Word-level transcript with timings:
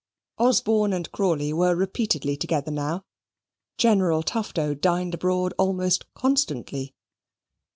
Osborne 0.39 0.93
and 0.93 1.11
Crawley 1.11 1.53
were 1.53 1.75
repeatedly 1.75 2.35
together 2.35 2.71
now. 2.71 3.05
General 3.77 4.23
Tufto 4.23 4.73
dined 4.73 5.13
abroad 5.13 5.53
almost 5.59 6.11
constantly. 6.15 6.95